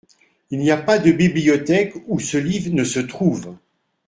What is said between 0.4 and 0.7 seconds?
Il